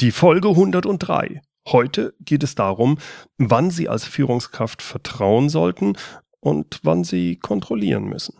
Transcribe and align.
Die 0.00 0.12
Folge 0.12 0.48
103. 0.48 1.42
Heute 1.68 2.14
geht 2.20 2.42
es 2.42 2.54
darum, 2.54 2.96
wann 3.36 3.70
Sie 3.70 3.86
als 3.86 4.06
Führungskraft 4.06 4.80
vertrauen 4.80 5.50
sollten 5.50 5.92
und 6.40 6.80
wann 6.84 7.04
Sie 7.04 7.36
kontrollieren 7.36 8.04
müssen. 8.04 8.34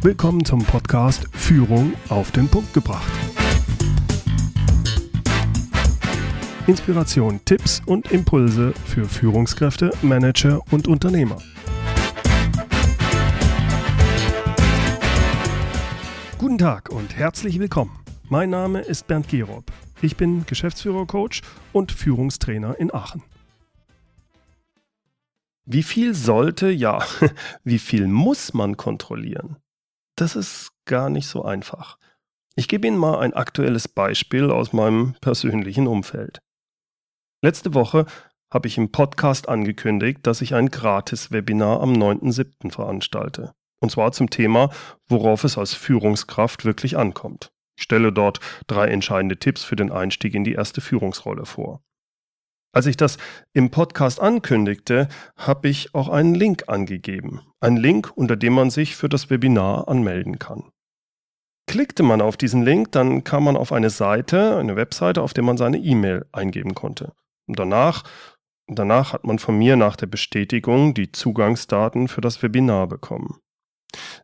Willkommen 0.00 0.46
zum 0.46 0.64
Podcast 0.64 1.26
Führung 1.32 1.92
auf 2.08 2.30
den 2.30 2.48
Punkt 2.48 2.72
gebracht. 2.72 3.12
Inspiration, 6.66 7.38
Tipps 7.44 7.82
und 7.84 8.10
Impulse 8.12 8.72
für 8.86 9.04
Führungskräfte, 9.04 9.90
Manager 10.00 10.62
und 10.70 10.88
Unternehmer. 10.88 11.36
Guten 16.38 16.58
Tag 16.58 16.90
und 16.90 17.16
herzlich 17.16 17.58
willkommen. 17.58 17.98
Mein 18.28 18.50
Name 18.50 18.80
ist 18.82 19.08
Bernd 19.08 19.26
Gerob. 19.26 19.72
Ich 20.02 20.16
bin 20.16 20.46
Geschäftsführer-Coach 20.46 21.42
und 21.72 21.90
Führungstrainer 21.90 22.78
in 22.78 22.94
Aachen. 22.94 23.24
Wie 25.64 25.82
viel 25.82 26.14
sollte, 26.14 26.70
ja, 26.70 27.04
wie 27.64 27.80
viel 27.80 28.06
muss 28.06 28.54
man 28.54 28.76
kontrollieren? 28.76 29.56
Das 30.14 30.36
ist 30.36 30.70
gar 30.84 31.10
nicht 31.10 31.26
so 31.26 31.44
einfach. 31.44 31.98
Ich 32.54 32.68
gebe 32.68 32.86
Ihnen 32.86 32.98
mal 32.98 33.18
ein 33.18 33.34
aktuelles 33.34 33.88
Beispiel 33.88 34.52
aus 34.52 34.72
meinem 34.72 35.16
persönlichen 35.20 35.88
Umfeld. 35.88 36.38
Letzte 37.42 37.74
Woche 37.74 38.06
habe 38.54 38.68
ich 38.68 38.78
im 38.78 38.92
Podcast 38.92 39.48
angekündigt, 39.48 40.20
dass 40.22 40.40
ich 40.40 40.54
ein 40.54 40.70
Gratis-Webinar 40.70 41.80
am 41.80 41.94
9.7. 41.94 42.70
veranstalte. 42.70 43.54
Und 43.80 43.90
zwar 43.90 44.12
zum 44.12 44.30
Thema, 44.30 44.70
worauf 45.08 45.44
es 45.44 45.58
als 45.58 45.74
Führungskraft 45.74 46.64
wirklich 46.64 46.96
ankommt. 46.96 47.50
Ich 47.76 47.84
stelle 47.84 48.12
dort 48.12 48.40
drei 48.66 48.88
entscheidende 48.88 49.38
Tipps 49.38 49.62
für 49.62 49.76
den 49.76 49.92
Einstieg 49.92 50.34
in 50.34 50.44
die 50.44 50.54
erste 50.54 50.80
Führungsrolle 50.80 51.46
vor. 51.46 51.80
Als 52.72 52.86
ich 52.86 52.96
das 52.96 53.16
im 53.54 53.70
Podcast 53.70 54.20
ankündigte, 54.20 55.08
habe 55.36 55.68
ich 55.68 55.94
auch 55.94 56.08
einen 56.08 56.34
Link 56.34 56.64
angegeben. 56.66 57.40
Ein 57.60 57.76
Link, 57.76 58.12
unter 58.14 58.36
dem 58.36 58.52
man 58.52 58.70
sich 58.70 58.94
für 58.94 59.08
das 59.08 59.30
Webinar 59.30 59.88
anmelden 59.88 60.38
kann. 60.38 60.70
Klickte 61.66 62.02
man 62.02 62.20
auf 62.20 62.36
diesen 62.36 62.62
Link, 62.62 62.92
dann 62.92 63.24
kam 63.24 63.44
man 63.44 63.56
auf 63.56 63.72
eine 63.72 63.90
Seite, 63.90 64.56
eine 64.56 64.76
Webseite, 64.76 65.22
auf 65.22 65.34
der 65.34 65.44
man 65.44 65.56
seine 65.56 65.78
E-Mail 65.78 66.26
eingeben 66.32 66.74
konnte. 66.74 67.12
Und 67.46 67.58
danach, 67.58 68.04
danach 68.66 69.12
hat 69.12 69.24
man 69.24 69.38
von 69.38 69.56
mir 69.56 69.76
nach 69.76 69.96
der 69.96 70.06
Bestätigung 70.06 70.94
die 70.94 71.12
Zugangsdaten 71.12 72.08
für 72.08 72.20
das 72.20 72.42
Webinar 72.42 72.86
bekommen. 72.86 73.38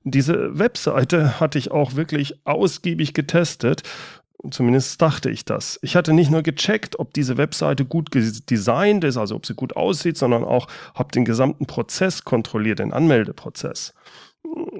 Diese 0.04 0.58
Webseite 0.58 1.40
hatte 1.40 1.58
ich 1.58 1.70
auch 1.70 1.94
wirklich 1.94 2.46
ausgiebig 2.46 3.14
getestet. 3.14 3.82
Zumindest 4.50 5.00
dachte 5.00 5.30
ich 5.30 5.46
das. 5.46 5.78
Ich 5.80 5.96
hatte 5.96 6.12
nicht 6.12 6.30
nur 6.30 6.42
gecheckt, 6.42 6.98
ob 6.98 7.14
diese 7.14 7.38
Webseite 7.38 7.86
gut 7.86 8.10
designt 8.14 9.02
ist, 9.04 9.16
also 9.16 9.34
ob 9.34 9.46
sie 9.46 9.54
gut 9.54 9.74
aussieht, 9.74 10.18
sondern 10.18 10.44
auch 10.44 10.66
habe 10.94 11.10
den 11.12 11.24
gesamten 11.24 11.64
Prozess 11.64 12.24
kontrolliert, 12.24 12.80
den 12.80 12.92
Anmeldeprozess. 12.92 13.94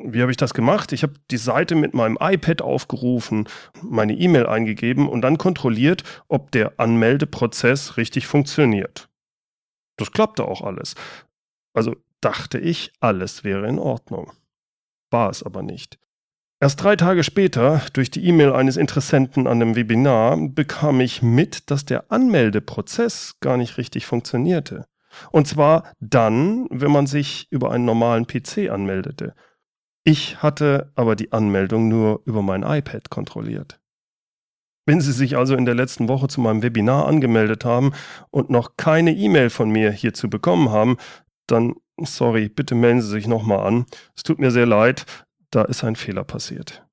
Wie 0.04 0.20
habe 0.20 0.30
ich 0.30 0.36
das 0.36 0.52
gemacht? 0.52 0.92
Ich 0.92 1.02
habe 1.02 1.14
die 1.30 1.38
Seite 1.38 1.74
mit 1.74 1.94
meinem 1.94 2.18
iPad 2.20 2.60
aufgerufen, 2.60 3.48
meine 3.82 4.12
E-Mail 4.12 4.46
eingegeben 4.46 5.08
und 5.08 5.22
dann 5.22 5.38
kontrolliert, 5.38 6.04
ob 6.28 6.50
der 6.50 6.78
Anmeldeprozess 6.78 7.96
richtig 7.96 8.26
funktioniert. 8.26 9.08
Das 9.96 10.12
klappte 10.12 10.44
auch 10.44 10.60
alles. 10.60 10.94
Also 11.72 11.96
dachte 12.20 12.58
ich, 12.58 12.92
alles 13.00 13.44
wäre 13.44 13.66
in 13.66 13.78
Ordnung. 13.78 14.32
War 15.14 15.30
es 15.30 15.44
aber 15.44 15.62
nicht. 15.62 16.00
Erst 16.60 16.82
drei 16.82 16.96
Tage 16.96 17.22
später, 17.22 17.82
durch 17.92 18.10
die 18.10 18.26
E-Mail 18.26 18.52
eines 18.52 18.76
Interessenten 18.76 19.46
an 19.46 19.60
dem 19.60 19.76
Webinar, 19.76 20.36
bekam 20.48 21.00
ich 21.00 21.22
mit, 21.22 21.70
dass 21.70 21.84
der 21.84 22.10
Anmeldeprozess 22.10 23.36
gar 23.38 23.56
nicht 23.56 23.78
richtig 23.78 24.06
funktionierte. 24.06 24.86
Und 25.30 25.46
zwar 25.46 25.84
dann, 26.00 26.66
wenn 26.68 26.90
man 26.90 27.06
sich 27.06 27.46
über 27.50 27.70
einen 27.70 27.84
normalen 27.84 28.26
PC 28.26 28.70
anmeldete. 28.70 29.36
Ich 30.02 30.42
hatte 30.42 30.90
aber 30.96 31.14
die 31.14 31.30
Anmeldung 31.30 31.86
nur 31.86 32.22
über 32.24 32.42
mein 32.42 32.64
iPad 32.64 33.08
kontrolliert. 33.08 33.78
Wenn 34.84 35.00
Sie 35.00 35.12
sich 35.12 35.36
also 35.36 35.54
in 35.54 35.64
der 35.64 35.76
letzten 35.76 36.08
Woche 36.08 36.26
zu 36.26 36.40
meinem 36.40 36.62
Webinar 36.62 37.06
angemeldet 37.06 37.64
haben 37.64 37.92
und 38.30 38.50
noch 38.50 38.76
keine 38.76 39.14
E-Mail 39.14 39.50
von 39.50 39.70
mir 39.70 39.92
hierzu 39.92 40.28
bekommen 40.28 40.70
haben, 40.70 40.96
dann, 41.46 41.74
sorry, 42.02 42.48
bitte 42.48 42.74
melden 42.74 43.02
Sie 43.02 43.08
sich 43.08 43.26
nochmal 43.26 43.66
an. 43.66 43.84
Es 44.16 44.22
tut 44.22 44.38
mir 44.38 44.50
sehr 44.50 44.64
leid, 44.66 45.04
da 45.50 45.62
ist 45.62 45.84
ein 45.84 45.96
Fehler 45.96 46.24
passiert. 46.24 46.86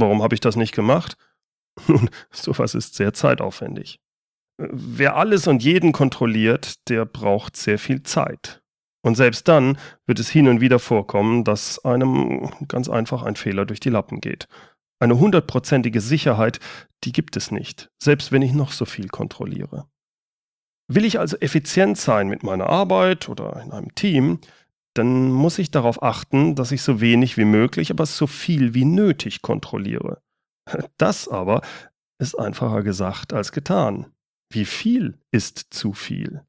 Warum 0.01 0.23
habe 0.23 0.35
ich 0.35 0.41
das 0.41 0.57
nicht 0.57 0.75
gemacht? 0.75 1.17
Nun, 1.87 2.11
sowas 2.31 2.75
ist 2.75 2.95
sehr 2.95 3.13
zeitaufwendig. 3.13 4.01
Wer 4.59 5.17
alles 5.17 5.47
und 5.47 5.63
jeden 5.63 5.93
kontrolliert, 5.93 6.89
der 6.89 7.07
braucht 7.07 7.57
sehr 7.57 7.79
viel 7.79 8.03
Zeit. 8.03 8.63
Und 9.03 9.15
selbst 9.15 9.49
dann 9.49 9.79
wird 10.07 10.19
es 10.19 10.29
hin 10.29 10.49
und 10.49 10.61
wieder 10.61 10.79
vorkommen, 10.79 11.45
dass 11.45 11.83
einem 11.85 12.51
ganz 12.69 12.89
einfach 12.89 13.23
ein 13.23 13.37
Fehler 13.37 13.65
durch 13.65 13.81
die 13.81 13.89
Lappen 13.89 14.21
geht. 14.21 14.47
Eine 14.99 15.19
hundertprozentige 15.19 16.03
Sicherheit, 16.03 16.61
die 17.05 17.13
gibt 17.13 17.37
es 17.39 17.51
nicht, 17.51 17.91
selbst 17.99 18.33
wenn 18.33 18.43
ich 18.43 18.53
noch 18.53 18.73
so 18.73 18.85
viel 18.85 19.09
kontrolliere. 19.09 19.87
Will 20.89 21.07
ich 21.07 21.19
also 21.19 21.39
effizient 21.39 21.97
sein 21.97 22.29
mit 22.29 22.43
meiner 22.43 22.69
Arbeit 22.69 23.31
oder 23.31 23.63
in 23.63 23.73
einem 23.73 23.95
Team, 23.95 24.41
dann 25.01 25.33
muss 25.33 25.59
ich 25.59 25.71
darauf 25.71 26.03
achten, 26.03 26.55
dass 26.55 26.73
ich 26.73 26.83
so 26.83 27.01
wenig 27.01 27.39
wie 27.39 27.47
möglich, 27.47 27.91
aber 27.91 28.05
so 28.05 28.27
viel 28.27 28.75
wie 28.75 28.85
nötig 28.85 29.41
kontrolliere. 29.43 30.21
Das 30.99 31.27
aber 31.27 31.63
ist 32.21 32.39
einfacher 32.39 32.83
gesagt 32.83 33.33
als 33.33 33.51
getan. 33.51 34.13
Wie 34.53 34.67
viel 34.67 35.19
ist 35.33 35.69
zu 35.71 35.95
viel? 35.95 36.45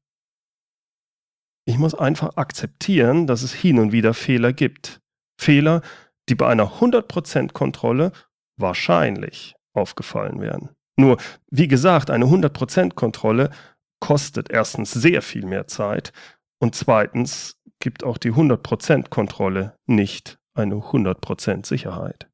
Ich 1.64 1.78
muss 1.78 1.94
einfach 1.94 2.36
akzeptieren, 2.36 3.26
dass 3.26 3.42
es 3.42 3.54
hin 3.54 3.78
und 3.78 3.90
wieder 3.90 4.12
Fehler 4.12 4.52
gibt. 4.52 5.00
Fehler, 5.40 5.80
die 6.28 6.34
bei 6.34 6.46
einer 6.46 6.80
100% 6.80 7.52
Kontrolle 7.52 8.12
wahrscheinlich 8.60 9.56
aufgefallen 9.72 10.42
wären. 10.42 10.68
Nur, 10.96 11.16
wie 11.50 11.68
gesagt, 11.68 12.10
eine 12.10 12.26
100% 12.26 12.94
Kontrolle 12.94 13.50
kostet 13.98 14.50
erstens 14.50 14.92
sehr 14.92 15.22
viel 15.22 15.46
mehr 15.46 15.66
Zeit 15.66 16.12
und 16.60 16.74
zweitens 16.74 17.56
gibt 17.82 18.04
auch 18.04 18.16
die 18.16 18.32
100% 18.32 19.10
Kontrolle 19.10 19.76
nicht 19.86 20.38
eine 20.54 20.76
100% 20.76 21.66
Sicherheit. 21.66 22.30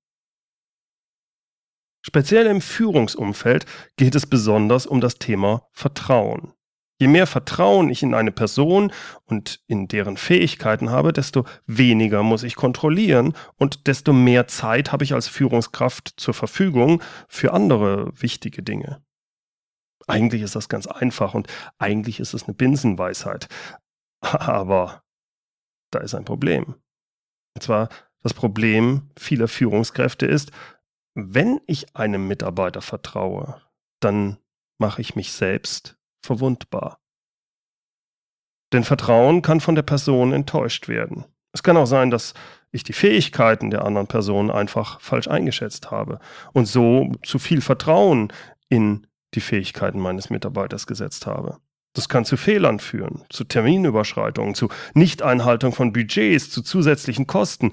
Speziell 2.02 2.46
im 2.46 2.61
Führungsumfeld 2.61 3.67
geht 3.96 4.14
es 4.14 4.26
besonders 4.26 4.87
um 4.87 5.00
das 5.00 5.19
Thema 5.19 5.67
Vertrauen. 5.73 6.52
Je 7.00 7.08
mehr 7.08 7.26
Vertrauen 7.26 7.90
ich 7.90 8.02
in 8.02 8.12
eine 8.12 8.32
Person 8.32 8.93
und 9.25 9.61
in 9.69 9.88
deren 9.88 10.17
Fähigkeiten 10.17 10.90
habe, 10.90 11.12
desto 11.12 11.44
weniger 11.67 12.23
muss 12.23 12.43
ich 12.43 12.56
kontrollieren 12.56 13.34
und 13.56 13.87
desto 13.87 14.12
mehr 14.12 14.49
Zeit 14.49 14.93
habe 14.93 15.05
ich 15.05 15.14
als 15.14 15.28
Führungskraft 15.28 16.12
zur 16.17 16.34
Verfügung 16.34 17.02
für 17.28 17.52
andere 17.52 18.11
wichtige 18.20 18.62
Dinge. 18.62 19.02
Eigentlich 20.06 20.43
ist 20.43 20.56
das 20.56 20.69
ganz 20.69 20.87
einfach 20.87 21.34
und 21.34 21.46
eigentlich 21.78 22.20
ist 22.20 22.34
es 22.34 22.44
eine 22.44 22.55
Binsenweisheit. 22.55 23.49
Aber 24.20 25.02
da 25.90 26.00
ist 26.00 26.14
ein 26.14 26.25
Problem. 26.25 26.75
Und 27.55 27.62
zwar 27.62 27.88
das 28.23 28.35
Problem 28.35 29.11
vieler 29.19 29.49
Führungskräfte 29.49 30.26
ist, 30.26 30.50
wenn 31.14 31.61
ich 31.67 31.96
einem 31.96 32.29
Mitarbeiter 32.29 32.81
vertraue, 32.81 33.61
dann 34.00 34.38
mache 34.79 35.00
ich 35.00 35.17
mich 35.17 35.32
selbst 35.32 35.99
verwundbar. 36.23 37.00
Denn 38.73 38.85
Vertrauen 38.85 39.43
kann 39.43 39.61
von 39.61 39.75
der 39.75 39.82
Person 39.82 40.32
enttäuscht 40.32 40.88
werden. 40.88 41.25
Es 41.52 41.62
kann 41.62 41.76
auch 41.76 41.87
sein, 41.87 42.11
dass 42.11 42.35
ich 42.70 42.85
die 42.85 42.93
Fähigkeiten 42.93 43.70
der 43.70 43.85
anderen 43.85 44.06
Person 44.06 44.50
einfach 44.50 45.00
falsch 45.00 45.29
eingeschätzt 45.29 45.90
habe 45.90 46.20
und 46.52 46.67
so 46.67 47.12
zu 47.25 47.38
viel 47.38 47.62
Vertrauen 47.62 48.32
in 48.69 49.06
die 49.35 49.40
Fähigkeiten 49.40 49.99
meines 49.99 50.31
Mitarbeiters 50.31 50.87
gesetzt 50.87 51.26
habe. 51.26 51.58
Das 51.94 52.08
kann 52.08 52.25
zu 52.25 52.37
Fehlern 52.37 52.81
führen, 52.81 53.25
zu 53.31 53.44
Terminüberschreitungen, 53.44 54.55
zu 54.55 54.69
Nichteinhaltung 54.94 55.73
von 55.73 55.93
Budgets, 55.93 56.50
zu 56.50 56.62
zusätzlichen 56.62 57.26
Kosten, 57.26 57.73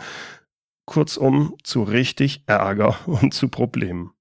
kurzum 0.85 1.56
zu 1.63 1.83
richtig 1.83 2.44
Ärger 2.47 2.97
und 3.06 3.33
zu 3.33 3.50
Problemen. 3.50 4.12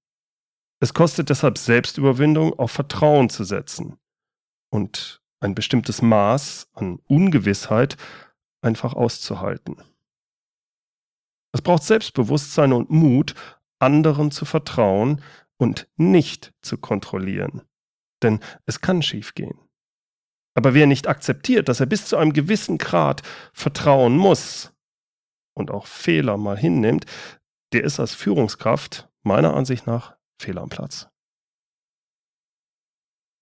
Es 0.79 0.93
kostet 0.93 1.29
deshalb 1.29 1.57
Selbstüberwindung, 1.57 2.59
auf 2.59 2.71
Vertrauen 2.71 3.29
zu 3.29 3.43
setzen 3.43 3.97
und 4.69 5.21
ein 5.39 5.55
bestimmtes 5.55 6.01
Maß 6.01 6.69
an 6.73 6.99
Ungewissheit 7.07 7.97
einfach 8.61 8.93
auszuhalten. 8.93 9.81
Es 11.53 11.61
braucht 11.61 11.83
Selbstbewusstsein 11.83 12.73
und 12.73 12.89
Mut, 12.89 13.33
anderen 13.79 14.31
zu 14.31 14.43
vertrauen 14.43 15.21
und 15.57 15.87
nicht 15.95 16.53
zu 16.61 16.77
kontrollieren. 16.77 17.61
Denn 18.21 18.39
es 18.65 18.81
kann 18.81 19.01
schiefgehen. 19.01 19.57
Aber 20.55 20.73
wer 20.73 20.87
nicht 20.87 21.07
akzeptiert, 21.07 21.69
dass 21.69 21.81
er 21.81 21.85
bis 21.85 22.05
zu 22.05 22.17
einem 22.17 22.33
gewissen 22.33 22.77
Grad 22.77 23.21
vertrauen 23.53 24.17
muss 24.17 24.73
und 25.53 25.69
auch 25.69 25.85
Fehler 25.85 26.37
mal 26.37 26.57
hinnimmt, 26.57 27.05
der 27.73 27.83
ist 27.83 27.99
als 27.99 28.15
Führungskraft 28.15 29.09
meiner 29.21 29.53
Ansicht 29.53 29.85
nach 29.85 30.15
fehl 30.39 30.57
am 30.57 30.69
Platz. 30.69 31.09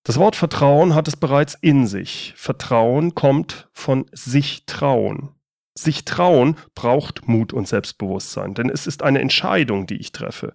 Das 0.06 0.18
Wort 0.18 0.36
Vertrauen 0.36 0.96
hat 0.96 1.08
es 1.08 1.16
bereits 1.16 1.56
in 1.62 1.88
sich. 1.88 2.34
Vertrauen 2.36 3.16
kommt 3.16 3.70
von 3.72 4.06
sich 4.12 4.66
trauen. 4.66 5.30
Sich 5.76 6.04
trauen 6.04 6.58
braucht 6.76 7.28
Mut 7.28 7.54
und 7.54 7.68
Selbstbewusstsein, 7.68 8.54
denn 8.54 8.70
es 8.70 8.86
ist 8.86 9.02
eine 9.02 9.22
Entscheidung, 9.22 9.88
die 9.88 9.96
ich 9.96 10.12
treffe. 10.12 10.54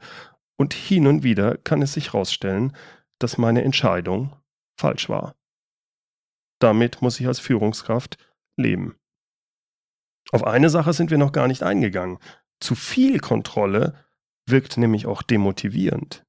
Und 0.57 0.75
hin 0.75 1.07
und 1.07 1.23
wieder 1.23 1.57
kann 1.57 1.83
es 1.83 1.95
sich 1.95 2.13
herausstellen, 2.13 2.77
dass 3.19 3.39
meine 3.39 3.63
Entscheidung 3.63 4.37
falsch 4.77 5.09
war. 5.09 5.38
Damit 6.59 7.03
muss 7.03 7.21
ich 7.21 7.27
als 7.27 7.39
Führungskraft 7.39 8.17
leben. 8.57 8.97
Auf 10.31 10.45
eine 10.45 10.71
Sache 10.71 10.93
sind 10.93 11.11
wir 11.11 11.19
noch 11.19 11.33
gar 11.33 11.49
nicht 11.49 11.63
eingegangen. 11.63 12.19
Zu 12.61 12.75
viel 12.75 13.21
Kontrolle 13.21 13.95
wirkt 14.47 14.77
nämlich 14.77 15.07
auch 15.07 15.23
demotivierend. 15.23 16.25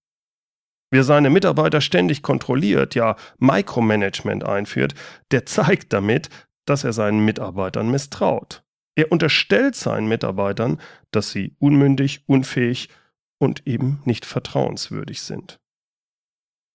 Wer 0.92 1.04
seine 1.04 1.30
Mitarbeiter 1.30 1.82
ständig 1.82 2.24
kontrolliert, 2.24 2.96
ja 2.96 3.16
Micromanagement 3.38 4.44
einführt, 4.44 4.96
der 5.32 5.46
zeigt 5.46 5.94
damit, 5.94 6.30
dass 6.66 6.84
er 6.84 6.94
seinen 6.94 7.24
Mitarbeitern 7.26 7.92
misstraut. 7.92 8.64
Er 8.96 9.12
unterstellt 9.12 9.76
seinen 9.76 10.08
Mitarbeitern, 10.08 10.80
dass 11.12 11.32
sie 11.32 11.56
unmündig, 11.60 12.24
unfähig 12.28 12.90
und 13.38 13.66
eben 13.68 14.02
nicht 14.06 14.26
vertrauenswürdig 14.26 15.22
sind. 15.22 15.60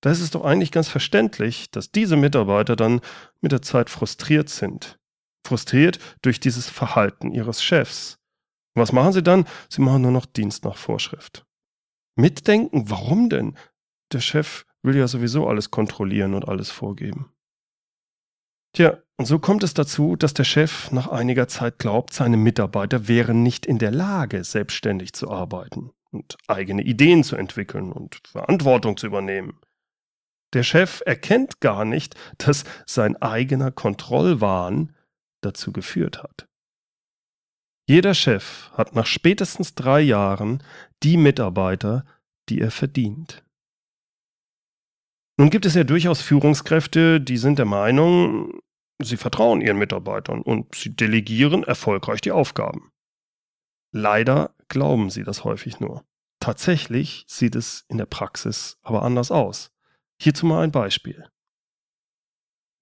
Da 0.05 0.11
ist 0.11 0.21
es 0.21 0.31
doch 0.31 0.45
eigentlich 0.45 0.71
ganz 0.71 0.89
verständlich, 0.89 1.71
dass 1.71 1.91
diese 1.91 2.17
Mitarbeiter 2.17 2.77
dann 2.77 3.01
mit 3.41 3.53
der 3.53 3.63
Zeit 3.63 3.89
frustriert 3.89 4.51
sind. 4.51 4.99
Frustriert 5.47 5.99
durch 6.21 6.41
dieses 6.41 6.69
Verhalten 6.69 7.33
ihres 7.33 7.63
Chefs. 7.63 8.19
Was 8.75 8.93
machen 8.93 9.15
sie 9.15 9.23
dann? 9.23 9.47
Sie 9.71 9.81
machen 9.81 10.03
nur 10.03 10.11
noch 10.11 10.27
Dienst 10.27 10.63
nach 10.63 10.77
Vorschrift. 10.77 11.47
Mitdenken? 12.17 12.91
Warum 12.91 13.31
denn? 13.31 13.57
der 14.13 14.21
Chef 14.21 14.67
will 14.83 14.95
ja 14.95 15.09
sowieso 15.09 15.49
alles 15.49 15.71
kontrollieren 15.71 16.35
und 16.35 16.47
alles 16.47 16.71
vorgeben. 16.71 17.33
Tja, 18.75 18.99
und 19.17 19.25
so 19.25 19.39
kommt 19.39 19.63
es 19.63 19.73
dazu, 19.73 20.17
dass 20.17 20.35
der 20.35 20.45
Chef 20.45 20.93
nach 20.93 21.09
einiger 21.09 21.49
Zeit 21.49 21.79
glaubt, 21.79 22.13
seine 22.13 22.37
Mitarbeiter 22.37 23.09
wären 23.09 23.43
nicht 23.43 23.65
in 23.65 23.79
der 23.79 23.91
Lage, 23.91 24.45
selbstständig 24.45 25.15
zu 25.15 25.31
arbeiten 25.31 25.93
und 26.11 26.37
eigene 26.47 26.83
Ideen 26.83 27.25
zu 27.25 27.37
entwickeln 27.37 27.91
und 27.91 28.21
Verantwortung 28.29 28.99
zu 28.99 29.07
übernehmen. 29.07 29.59
Der 30.55 30.63
Chef 30.63 31.03
erkennt 31.05 31.61
gar 31.61 31.85
nicht, 31.85 32.15
dass 32.39 32.65
sein 32.87 33.17
eigener 33.17 33.73
Kontrollwahn 33.73 34.95
dazu 35.43 35.73
geführt 35.73 36.23
hat. 36.23 36.47
Jeder 37.87 38.15
Chef 38.15 38.71
hat 38.73 38.95
nach 38.95 39.07
spätestens 39.07 39.75
drei 39.75 40.01
Jahren 40.01 40.63
die 41.03 41.17
Mitarbeiter, 41.17 42.07
die 42.49 42.61
er 42.61 42.71
verdient. 42.71 43.45
Nun 45.37 45.51
gibt 45.51 45.67
es 45.67 45.75
ja 45.75 45.85
durchaus 45.85 46.23
Führungskräfte, 46.23 47.21
die 47.21 47.37
sind 47.37 47.59
der 47.59 47.67
Meinung, 47.67 48.61
sie 49.03 49.17
vertrauen 49.17 49.61
ihren 49.61 49.79
Mitarbeitern 49.79 50.41
und 50.41 50.75
sie 50.75 50.95
delegieren 50.95 51.65
erfolgreich 51.65 52.21
die 52.21 52.33
Aufgaben. 52.33 52.93
Leider 53.93 54.55
glauben 54.69 55.11
sie 55.11 55.25
das 55.25 55.45
häufig 55.45 55.81
nur. 55.81 56.05
Tatsächlich 56.41 57.25
sieht 57.27 57.57
es 57.57 57.85
in 57.89 57.99
der 57.99 58.07
Praxis 58.07 58.79
aber 58.83 59.03
anders 59.03 59.31
aus. 59.31 59.74
Hierzu 60.21 60.47
mal 60.47 60.63
ein 60.63 60.73
Beispiel. 60.73 61.27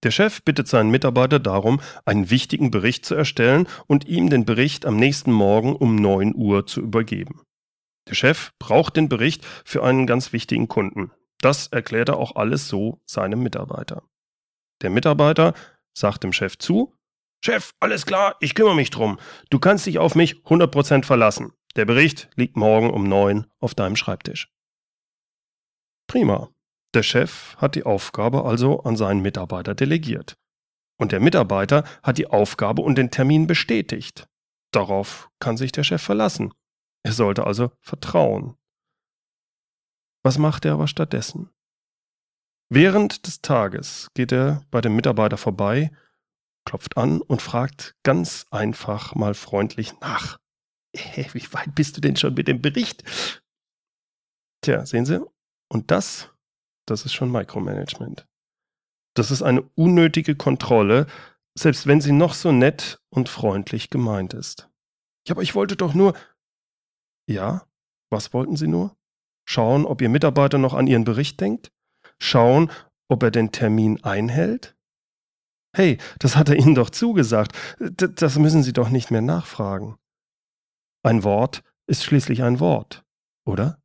Der 0.02 0.10
Chef 0.10 0.42
bittet 0.42 0.66
seinen 0.66 0.90
Mitarbeiter 0.90 1.38
darum, 1.38 1.80
einen 2.04 2.28
wichtigen 2.30 2.70
Bericht 2.70 3.06
zu 3.06 3.14
erstellen 3.14 3.68
und 3.86 4.06
ihm 4.06 4.30
den 4.30 4.44
Bericht 4.44 4.84
am 4.84 4.96
nächsten 4.96 5.30
Morgen 5.30 5.76
um 5.76 5.94
9 5.96 6.34
Uhr 6.34 6.66
zu 6.66 6.80
übergeben. 6.80 7.42
Der 8.08 8.14
Chef 8.14 8.50
braucht 8.58 8.96
den 8.96 9.08
Bericht 9.08 9.44
für 9.64 9.84
einen 9.84 10.06
ganz 10.08 10.32
wichtigen 10.32 10.66
Kunden, 10.66 11.12
das 11.42 11.66
erklärt 11.66 12.08
er 12.08 12.18
auch 12.18 12.36
alles 12.36 12.68
so 12.68 13.02
seinem 13.04 13.42
Mitarbeiter. 13.42 14.04
Der 14.80 14.90
Mitarbeiter 14.90 15.54
sagt 15.92 16.22
dem 16.22 16.32
Chef 16.32 16.56
zu, 16.56 16.96
Chef, 17.44 17.72
alles 17.80 18.06
klar, 18.06 18.36
ich 18.38 18.54
kümmere 18.54 18.76
mich 18.76 18.90
drum. 18.90 19.18
Du 19.50 19.58
kannst 19.58 19.84
dich 19.86 19.98
auf 19.98 20.14
mich 20.14 20.36
100% 20.44 21.04
verlassen. 21.04 21.52
Der 21.74 21.84
Bericht 21.84 22.30
liegt 22.36 22.56
morgen 22.56 22.90
um 22.90 23.08
9 23.08 23.46
auf 23.58 23.74
deinem 23.74 23.96
Schreibtisch. 23.96 24.52
Prima. 26.06 26.48
Der 26.94 27.02
Chef 27.02 27.56
hat 27.56 27.74
die 27.74 27.84
Aufgabe 27.84 28.44
also 28.44 28.82
an 28.82 28.96
seinen 28.96 29.22
Mitarbeiter 29.22 29.74
delegiert. 29.74 30.36
Und 30.98 31.12
der 31.12 31.20
Mitarbeiter 31.20 31.84
hat 32.02 32.18
die 32.18 32.26
Aufgabe 32.26 32.82
und 32.82 32.96
den 32.96 33.10
Termin 33.10 33.46
bestätigt. 33.46 34.28
Darauf 34.72 35.30
kann 35.38 35.56
sich 35.56 35.72
der 35.72 35.84
Chef 35.84 36.02
verlassen. 36.02 36.52
Er 37.02 37.12
sollte 37.12 37.46
also 37.46 37.72
vertrauen. 37.80 38.56
Was 40.22 40.38
macht 40.38 40.64
er 40.64 40.74
aber 40.74 40.86
stattdessen? 40.86 41.50
Während 42.68 43.26
des 43.26 43.42
Tages 43.42 44.08
geht 44.14 44.32
er 44.32 44.64
bei 44.70 44.80
dem 44.80 44.94
Mitarbeiter 44.94 45.36
vorbei, 45.36 45.90
klopft 46.64 46.96
an 46.96 47.20
und 47.20 47.42
fragt 47.42 47.96
ganz 48.02 48.46
einfach 48.50 49.14
mal 49.14 49.34
freundlich 49.34 49.98
nach. 50.00 50.38
Hey, 50.94 51.26
wie 51.32 51.52
weit 51.54 51.74
bist 51.74 51.96
du 51.96 52.02
denn 52.02 52.16
schon 52.16 52.34
mit 52.34 52.48
dem 52.48 52.60
Bericht? 52.60 53.02
Tja, 54.60 54.84
sehen 54.84 55.06
Sie? 55.06 55.24
Und 55.70 55.90
das, 55.90 56.30
das 56.86 57.04
ist 57.04 57.12
schon 57.12 57.30
Micromanagement. 57.30 58.26
Das 59.14 59.30
ist 59.30 59.42
eine 59.42 59.62
unnötige 59.74 60.36
Kontrolle, 60.36 61.06
selbst 61.58 61.86
wenn 61.86 62.00
sie 62.00 62.12
noch 62.12 62.34
so 62.34 62.50
nett 62.50 63.00
und 63.10 63.28
freundlich 63.28 63.90
gemeint 63.90 64.34
ist. 64.34 64.70
Ja, 65.26 65.34
aber 65.34 65.42
ich 65.42 65.54
wollte 65.54 65.76
doch 65.76 65.94
nur. 65.94 66.14
Ja, 67.28 67.66
was 68.10 68.32
wollten 68.32 68.56
Sie 68.56 68.66
nur? 68.66 68.96
Schauen, 69.48 69.86
ob 69.86 70.00
Ihr 70.00 70.08
Mitarbeiter 70.08 70.58
noch 70.58 70.74
an 70.74 70.86
Ihren 70.86 71.04
Bericht 71.04 71.40
denkt? 71.40 71.72
Schauen, 72.20 72.70
ob 73.08 73.22
er 73.22 73.30
den 73.30 73.52
Termin 73.52 74.02
einhält? 74.02 74.76
Hey, 75.74 75.98
das 76.18 76.36
hat 76.36 76.48
er 76.48 76.56
Ihnen 76.56 76.74
doch 76.74 76.90
zugesagt. 76.90 77.56
D 77.80 78.08
das 78.08 78.38
müssen 78.38 78.62
Sie 78.62 78.72
doch 78.72 78.90
nicht 78.90 79.10
mehr 79.10 79.22
nachfragen. 79.22 79.96
Ein 81.02 81.24
Wort 81.24 81.62
ist 81.86 82.04
schließlich 82.04 82.42
ein 82.42 82.60
Wort, 82.60 83.04
oder? 83.46 83.81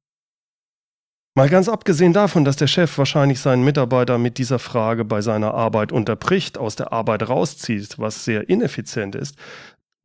Mal 1.38 1.50
ganz 1.50 1.70
abgesehen 1.70 2.14
davon, 2.14 2.46
dass 2.46 2.56
der 2.56 2.66
Chef 2.66 2.98
wahrscheinlich 2.98 3.40
seinen 3.40 3.64
Mitarbeiter 3.64 4.18
mit 4.18 4.40
dieser 4.40 4.58
Frage 4.58 5.06
bei 5.06 5.22
seiner 5.22 5.54
Arbeit 5.54 5.92
unterbricht, 5.92 6.58
aus 6.58 6.76
der 6.76 6.92
Arbeit 6.92 7.30
rauszieht, 7.30 8.00
was 8.00 8.26
sehr 8.26 8.50
ineffizient 8.50 9.14
ist, 9.14 9.38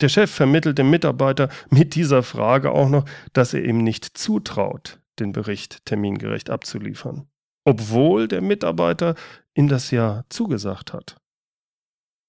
der 0.03 0.11
Chef 0.11 0.31
vermittelt 0.31 0.77
dem 0.77 0.91
Mitarbeiter 0.91 1.49
mit 1.71 1.95
dieser 1.95 2.23
Frage 2.23 2.71
auch 2.71 2.91
noch, 2.91 3.07
dass 3.33 3.55
er 3.55 3.65
ihm 3.65 3.79
nicht 3.79 4.05
zutraut, 4.05 5.01
den 5.21 5.33
Bericht 5.33 5.87
termingerecht 5.87 6.51
abzuliefern, 6.51 7.31
obwohl 7.65 8.29
der 8.29 8.43
Mitarbeiter 8.43 9.15
ihm 9.55 9.69
das 9.69 9.91
ja 9.91 10.27
zugesagt 10.29 10.93
hat. 10.93 11.17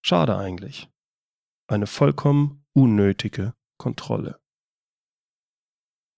Schade 0.02 0.38
eigentlich. 0.38 0.90
Eine 1.68 1.88
vollkommen 1.88 2.64
unnötige 2.72 3.54
Kontrolle. 3.78 4.40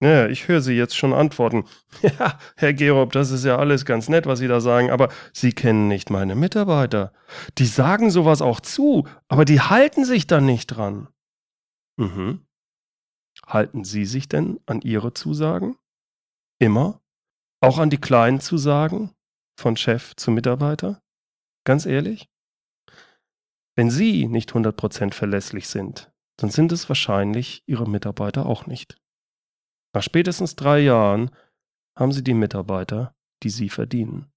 Ja, 0.06 0.28
ich 0.28 0.48
höre 0.48 0.62
Sie 0.62 0.74
jetzt 0.74 0.96
schon 0.96 1.14
antworten. 1.14 1.66
Ja, 2.02 2.38
Herr 2.58 2.74
Gerob, 2.74 3.14
das 3.14 3.32
ist 3.32 3.46
ja 3.46 3.58
alles 3.58 3.86
ganz 3.86 4.10
nett, 4.10 4.28
was 4.28 4.38
Sie 4.38 4.48
da 4.48 4.60
sagen, 4.60 4.92
aber 4.92 5.10
Sie 5.34 5.52
kennen 5.52 5.88
nicht 5.88 6.12
meine 6.12 6.36
Mitarbeiter. 6.36 7.12
Die 7.58 7.66
sagen 7.66 8.12
sowas 8.12 8.44
auch 8.44 8.60
zu, 8.60 9.08
aber 9.30 9.46
die 9.46 9.62
halten 9.62 10.06
sich 10.06 10.28
dann 10.28 10.46
nicht 10.46 10.68
dran. 10.68 11.08
Mhm. 11.98 12.46
Halten 13.48 13.84
Sie 13.84 14.06
sich 14.06 14.30
denn 14.30 14.60
an 14.68 14.82
Ihre 14.82 15.14
Zusagen? 15.14 15.78
Immer? 16.60 17.02
Auch 17.62 17.80
an 17.80 17.90
die 17.90 17.98
Kleinen 17.98 18.42
zu 18.42 18.58
sagen? 18.58 19.12
Von 19.58 19.76
Chef 19.76 20.16
zu 20.18 20.30
Mitarbeiter? 20.30 21.02
Ganz 21.64 21.88
ehrlich? 21.88 22.30
Wenn 23.76 23.90
Sie 23.90 24.28
nicht 24.28 24.52
100% 24.52 25.14
verlässlich 25.14 25.68
sind, 25.68 26.12
dann 26.38 26.52
sind 26.52 26.72
es 26.72 26.90
wahrscheinlich 26.90 27.64
Ihre 27.66 27.90
Mitarbeiter 27.90 28.46
auch 28.46 28.68
nicht. 28.68 28.98
Nach 29.96 30.04
spätestens 30.04 30.58
drei 30.58 30.80
Jahren 30.80 31.32
haben 31.98 32.12
Sie 32.12 32.22
die 32.22 32.34
Mitarbeiter, 32.34 33.16
die 33.44 33.50
Sie 33.50 33.70
verdienen. 33.70 34.30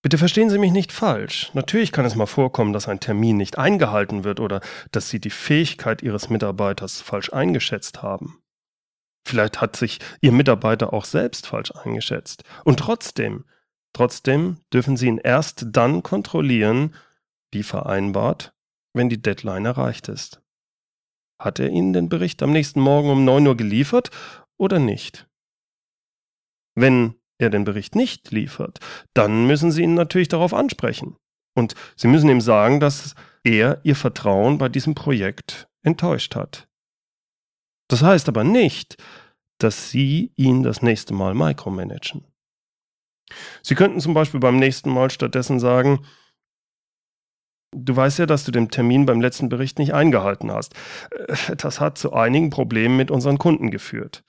Bitte 0.00 0.16
verstehen 0.16 0.48
Sie 0.48 0.58
mich 0.58 0.70
nicht 0.70 0.92
falsch. 0.92 1.50
Natürlich 1.54 1.90
kann 1.90 2.04
es 2.04 2.14
mal 2.14 2.26
vorkommen, 2.26 2.72
dass 2.72 2.86
ein 2.86 3.00
Termin 3.00 3.36
nicht 3.36 3.58
eingehalten 3.58 4.22
wird 4.22 4.38
oder 4.38 4.60
dass 4.92 5.10
Sie 5.10 5.18
die 5.18 5.30
Fähigkeit 5.30 6.02
Ihres 6.02 6.30
Mitarbeiters 6.30 7.00
falsch 7.00 7.32
eingeschätzt 7.32 8.00
haben. 8.02 8.40
Vielleicht 9.26 9.60
hat 9.60 9.74
sich 9.74 9.98
Ihr 10.20 10.30
Mitarbeiter 10.30 10.92
auch 10.92 11.04
selbst 11.04 11.48
falsch 11.48 11.72
eingeschätzt. 11.72 12.44
Und 12.62 12.78
trotzdem, 12.78 13.44
trotzdem 13.92 14.58
dürfen 14.72 14.96
Sie 14.96 15.08
ihn 15.08 15.18
erst 15.18 15.66
dann 15.70 16.04
kontrollieren, 16.04 16.94
wie 17.50 17.64
vereinbart, 17.64 18.54
wenn 18.94 19.08
die 19.08 19.20
Deadline 19.20 19.64
erreicht 19.64 20.06
ist. 20.06 20.45
Hat 21.38 21.58
er 21.58 21.68
Ihnen 21.68 21.92
den 21.92 22.08
Bericht 22.08 22.42
am 22.42 22.52
nächsten 22.52 22.80
Morgen 22.80 23.10
um 23.10 23.24
9 23.24 23.46
Uhr 23.46 23.56
geliefert 23.56 24.10
oder 24.58 24.78
nicht? 24.78 25.28
Wenn 26.74 27.14
er 27.38 27.50
den 27.50 27.64
Bericht 27.64 27.94
nicht 27.94 28.30
liefert, 28.30 28.78
dann 29.14 29.46
müssen 29.46 29.70
Sie 29.70 29.82
ihn 29.82 29.94
natürlich 29.94 30.28
darauf 30.28 30.54
ansprechen. 30.54 31.16
Und 31.54 31.74
Sie 31.96 32.08
müssen 32.08 32.30
ihm 32.30 32.40
sagen, 32.40 32.80
dass 32.80 33.14
er 33.44 33.80
Ihr 33.84 33.96
Vertrauen 33.96 34.58
bei 34.58 34.68
diesem 34.68 34.94
Projekt 34.94 35.68
enttäuscht 35.82 36.34
hat. 36.34 36.68
Das 37.88 38.02
heißt 38.02 38.28
aber 38.28 38.44
nicht, 38.44 38.96
dass 39.58 39.90
Sie 39.90 40.32
ihn 40.36 40.62
das 40.62 40.82
nächste 40.82 41.14
Mal 41.14 41.34
micromanagen. 41.34 42.24
Sie 43.62 43.74
könnten 43.74 44.00
zum 44.00 44.14
Beispiel 44.14 44.40
beim 44.40 44.56
nächsten 44.56 44.90
Mal 44.90 45.10
stattdessen 45.10 45.58
sagen, 45.58 46.04
Du 47.78 47.94
weißt 47.94 48.18
ja, 48.20 48.26
dass 48.26 48.44
du 48.44 48.52
den 48.52 48.70
Termin 48.70 49.04
beim 49.04 49.20
letzten 49.20 49.50
Bericht 49.50 49.78
nicht 49.78 49.92
eingehalten 49.92 50.50
hast. 50.50 50.74
Äh, 51.10 51.56
das 51.56 51.78
hat 51.78 51.98
zu 51.98 52.14
einigen 52.14 52.48
Problemen 52.48 52.96
mit 52.96 53.10
unseren 53.10 53.36
Kunden 53.36 53.70
geführt. 53.70 54.24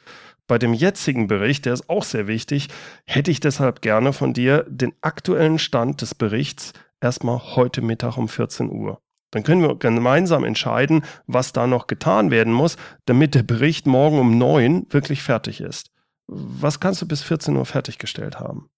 Bei 0.47 0.57
dem 0.57 0.73
jetzigen 0.73 1.27
Bericht, 1.27 1.65
der 1.65 1.73
ist 1.73 1.89
auch 1.89 2.03
sehr 2.03 2.27
wichtig, 2.27 2.67
hätte 3.05 3.31
ich 3.31 3.39
deshalb 3.39 3.81
gerne 3.81 4.13
von 4.13 4.33
dir 4.33 4.65
den 4.67 4.93
aktuellen 5.01 5.59
Stand 5.59 6.01
des 6.01 6.13
Berichts 6.13 6.73
erstmal 7.01 7.55
heute 7.55 7.81
Mittag 7.81 8.17
um 8.17 8.27
14 8.27 8.69
Uhr. 8.69 9.01
Dann 9.31 9.43
können 9.43 9.61
wir 9.61 9.75
gemeinsam 9.75 10.43
entscheiden, 10.43 11.03
was 11.25 11.51
da 11.53 11.67
noch 11.67 11.87
getan 11.87 12.31
werden 12.31 12.53
muss, 12.53 12.77
damit 13.05 13.35
der 13.35 13.43
Bericht 13.43 13.87
morgen 13.87 14.19
um 14.19 14.37
9 14.37 14.87
wirklich 14.89 15.21
fertig 15.21 15.61
ist. 15.61 15.91
Was 16.27 16.79
kannst 16.79 17.01
du 17.01 17.07
bis 17.07 17.23
14 17.23 17.55
Uhr 17.55 17.65
fertiggestellt 17.65 18.39
haben? 18.39 18.69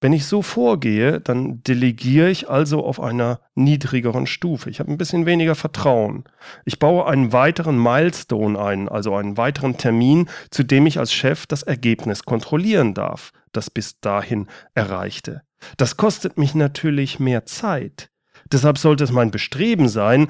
Wenn 0.00 0.12
ich 0.12 0.26
so 0.26 0.42
vorgehe, 0.42 1.20
dann 1.20 1.62
delegiere 1.62 2.28
ich 2.28 2.50
also 2.50 2.84
auf 2.84 3.00
einer 3.00 3.40
niedrigeren 3.54 4.26
Stufe. 4.26 4.68
Ich 4.68 4.78
habe 4.78 4.92
ein 4.92 4.98
bisschen 4.98 5.24
weniger 5.24 5.54
Vertrauen. 5.54 6.24
Ich 6.66 6.78
baue 6.78 7.06
einen 7.06 7.32
weiteren 7.32 7.82
Milestone 7.82 8.60
ein, 8.60 8.90
also 8.90 9.14
einen 9.14 9.38
weiteren 9.38 9.78
Termin, 9.78 10.28
zu 10.50 10.64
dem 10.64 10.86
ich 10.86 10.98
als 10.98 11.14
Chef 11.14 11.46
das 11.46 11.62
Ergebnis 11.62 12.24
kontrollieren 12.24 12.92
darf, 12.92 13.32
das 13.52 13.70
bis 13.70 13.98
dahin 14.00 14.48
erreichte. 14.74 15.42
Das 15.78 15.96
kostet 15.96 16.36
mich 16.36 16.54
natürlich 16.54 17.18
mehr 17.18 17.46
Zeit. 17.46 18.10
Deshalb 18.52 18.76
sollte 18.76 19.04
es 19.04 19.12
mein 19.12 19.30
Bestreben 19.30 19.88
sein, 19.88 20.28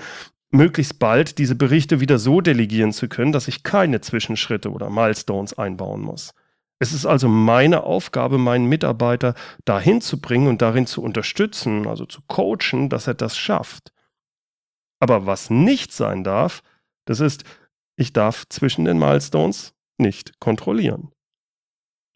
möglichst 0.51 1.01
bald 1.01 1.39
diese 1.39 1.57
Berichte 1.57 2.01
wieder 2.01 2.19
so 2.19 2.41
delegieren 2.41 2.93
zu 2.93 3.09
können, 3.09 3.33
dass 3.33 3.49
ich 3.49 3.65
keine 3.65 4.01
Zwischenschritte 4.01 4.71
oder 4.71 4.91
Milestones 4.91 5.59
einbauen 5.59 6.03
muss. 6.03 6.35
Es 6.79 6.93
ist 6.93 7.07
also 7.07 7.29
meine 7.29 7.85
Aufgabe, 7.85 8.39
meinen 8.39 8.67
Mitarbeiter 8.67 9.35
dahin 9.65 10.01
zu 10.01 10.21
bringen 10.21 10.49
und 10.49 10.61
darin 10.61 10.87
zu 10.87 11.03
unterstützen, 11.03 11.87
also 11.87 12.05
zu 12.05 12.21
coachen, 12.27 12.91
dass 12.91 13.07
er 13.07 13.15
das 13.15 13.37
schafft. 13.37 13.93
Aber 15.01 15.27
was 15.27 15.51
nicht 15.51 15.93
sein 15.93 16.23
darf, 16.23 16.63
das 17.07 17.21
ist, 17.21 17.45
ich 17.97 18.13
darf 18.13 18.47
zwischen 18.49 18.85
den 18.85 18.99
Milestones 18.99 19.75
nicht 19.99 20.39
kontrollieren. 20.39 21.13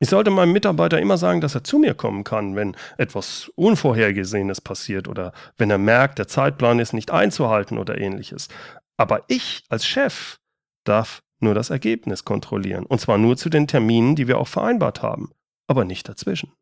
Ich 0.03 0.09
sollte 0.09 0.31
meinem 0.31 0.53
Mitarbeiter 0.53 0.99
immer 0.99 1.19
sagen, 1.19 1.43
dass 1.43 1.55
er 1.55 1.63
zu 1.63 1.79
mir 1.79 1.95
kommen 1.95 2.25
kann, 2.25 2.57
wenn 2.57 2.75
etwas 2.97 3.51
Unvorhergesehenes 3.55 4.63
passiert 4.63 5.09
oder 5.09 5.33
wenn 5.59 5.71
er 5.71 5.79
merkt, 5.79 6.19
der 6.19 6.27
Zeitplan 6.27 6.79
ist 6.79 6.95
nicht 6.95 7.11
einzuhalten 7.11 7.77
oder 7.77 7.99
ähnliches. 7.99 8.49
Aber 8.97 9.25
ich 9.29 9.63
als 9.69 9.87
Chef 9.87 10.39
darf 10.85 11.23
nur 11.43 11.55
das 11.55 11.71
Ergebnis 11.71 12.25
kontrollieren. 12.25 12.87
Und 12.87 13.01
zwar 13.01 13.19
nur 13.19 13.37
zu 13.37 13.49
den 13.49 13.67
Terminen, 13.67 14.17
die 14.17 14.29
wir 14.29 14.39
auch 14.39 14.49
vereinbart 14.49 15.03
haben, 15.03 15.33
aber 15.67 15.85
nicht 15.85 16.09
dazwischen. 16.09 16.53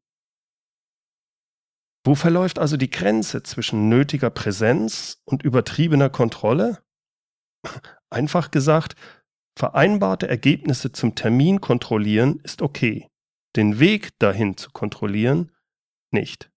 Wo 2.04 2.14
verläuft 2.14 2.58
also 2.58 2.76
die 2.76 2.90
Grenze 2.90 3.42
zwischen 3.42 3.88
nötiger 3.88 4.30
Präsenz 4.30 5.20
und 5.24 5.42
übertriebener 5.42 6.10
Kontrolle? 6.10 6.82
Einfach 8.10 8.50
gesagt, 8.50 8.94
vereinbarte 9.58 10.28
Ergebnisse 10.28 10.92
zum 10.92 11.14
Termin 11.14 11.60
kontrollieren 11.60 12.40
ist 12.44 12.62
okay. 12.62 13.08
Den 13.56 13.80
Weg 13.80 14.18
dahin 14.18 14.56
zu 14.56 14.70
kontrollieren 14.70 15.52
nicht. 16.10 16.50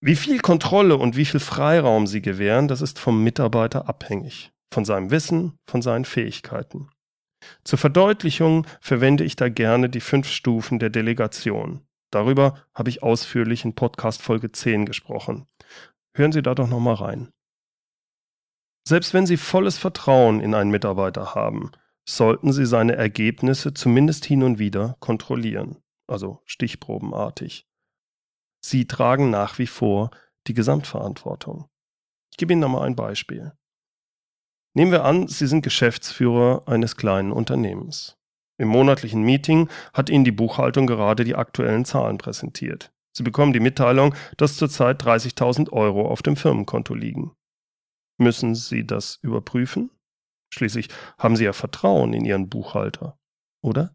Wie 0.00 0.16
viel 0.16 0.40
Kontrolle 0.40 0.96
und 0.96 1.16
wie 1.16 1.24
viel 1.24 1.40
Freiraum 1.40 2.06
Sie 2.06 2.22
gewähren, 2.22 2.68
das 2.68 2.80
ist 2.80 2.98
vom 2.98 3.22
Mitarbeiter 3.22 3.88
abhängig 3.88 4.52
von 4.72 4.84
seinem 4.84 5.10
Wissen, 5.10 5.58
von 5.66 5.82
seinen 5.82 6.04
Fähigkeiten. 6.04 6.90
Zur 7.64 7.78
Verdeutlichung 7.78 8.66
verwende 8.80 9.24
ich 9.24 9.36
da 9.36 9.48
gerne 9.48 9.88
die 9.88 10.00
fünf 10.00 10.28
Stufen 10.28 10.78
der 10.78 10.90
Delegation. 10.90 11.86
Darüber 12.10 12.54
habe 12.74 12.90
ich 12.90 13.02
ausführlich 13.02 13.64
in 13.64 13.74
Podcast 13.74 14.22
Folge 14.22 14.50
10 14.50 14.86
gesprochen. 14.86 15.46
Hören 16.16 16.32
Sie 16.32 16.42
da 16.42 16.54
doch 16.54 16.68
nochmal 16.68 16.94
rein. 16.94 17.28
Selbst 18.86 19.12
wenn 19.12 19.26
Sie 19.26 19.36
volles 19.36 19.76
Vertrauen 19.76 20.40
in 20.40 20.54
einen 20.54 20.70
Mitarbeiter 20.70 21.34
haben, 21.34 21.72
sollten 22.08 22.52
Sie 22.52 22.64
seine 22.64 22.96
Ergebnisse 22.96 23.74
zumindest 23.74 24.24
hin 24.24 24.42
und 24.42 24.58
wieder 24.58 24.96
kontrollieren, 24.98 25.76
also 26.06 26.40
stichprobenartig. 26.46 27.68
Sie 28.64 28.86
tragen 28.86 29.30
nach 29.30 29.58
wie 29.58 29.66
vor 29.66 30.10
die 30.46 30.54
Gesamtverantwortung. 30.54 31.68
Ich 32.30 32.38
gebe 32.38 32.54
Ihnen 32.54 32.62
nochmal 32.62 32.86
ein 32.86 32.96
Beispiel. 32.96 33.52
Nehmen 34.74 34.92
wir 34.92 35.04
an, 35.04 35.28
Sie 35.28 35.46
sind 35.46 35.62
Geschäftsführer 35.62 36.62
eines 36.66 36.96
kleinen 36.96 37.32
Unternehmens. 37.32 38.16
Im 38.58 38.68
monatlichen 38.68 39.22
Meeting 39.22 39.68
hat 39.92 40.10
Ihnen 40.10 40.24
die 40.24 40.32
Buchhaltung 40.32 40.86
gerade 40.86 41.24
die 41.24 41.36
aktuellen 41.36 41.84
Zahlen 41.84 42.18
präsentiert. 42.18 42.92
Sie 43.16 43.22
bekommen 43.22 43.52
die 43.52 43.60
Mitteilung, 43.60 44.14
dass 44.36 44.56
zurzeit 44.56 45.02
30.000 45.02 45.72
Euro 45.72 46.08
auf 46.08 46.22
dem 46.22 46.36
Firmenkonto 46.36 46.94
liegen. 46.94 47.32
Müssen 48.18 48.54
Sie 48.54 48.86
das 48.86 49.18
überprüfen? 49.22 49.90
Schließlich 50.52 50.88
haben 51.18 51.36
Sie 51.36 51.44
ja 51.44 51.52
Vertrauen 51.52 52.12
in 52.12 52.24
Ihren 52.24 52.48
Buchhalter, 52.48 53.18
oder? 53.62 53.94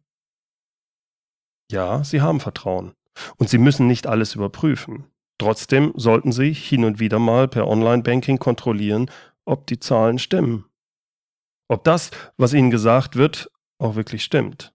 Ja, 1.72 2.03
Sie 2.03 2.22
haben 2.22 2.39
Vertrauen. 2.39 2.94
Und 3.38 3.50
Sie 3.50 3.58
müssen 3.58 3.88
nicht 3.88 4.08
alles 4.08 4.36
überprüfen. 4.36 5.06
Trotzdem 5.39 5.94
sollten 5.96 6.32
Sie 6.32 6.53
hin 6.53 6.84
und 6.86 7.00
wieder 7.00 7.20
mal 7.20 7.48
per 7.48 7.68
Online-Banking 7.68 8.39
kontrollieren, 8.39 9.10
ob 9.46 9.68
die 9.68 9.80
Zahlen 9.80 10.20
stimmen 10.20 10.66
ob 11.74 11.84
das, 11.84 12.12
was 12.38 12.54
ihnen 12.54 12.72
gesagt 12.72 13.16
wird, 13.16 13.50
auch 13.80 13.96
wirklich 13.96 14.24
stimmt. 14.24 14.74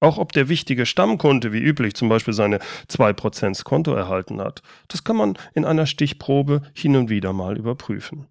Auch 0.00 0.18
ob 0.18 0.32
der 0.32 0.48
wichtige 0.48 0.86
Stammkunde 0.86 1.52
wie 1.52 1.60
üblich 1.60 1.94
zum 1.94 2.08
Beispiel 2.08 2.34
seine 2.34 2.58
2% 2.88 3.62
Konto 3.64 3.94
erhalten 3.94 4.40
hat, 4.40 4.62
das 4.88 5.04
kann 5.04 5.16
man 5.16 5.38
in 5.54 5.64
einer 5.64 5.86
Stichprobe 5.86 6.62
hin 6.74 6.96
und 6.96 7.10
wieder 7.10 7.32
mal 7.32 7.58
überprüfen. 7.58 8.26